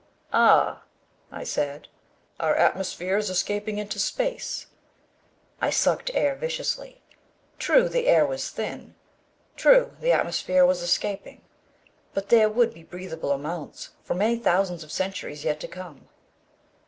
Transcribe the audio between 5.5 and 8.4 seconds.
I sucked air, viciously. True, the air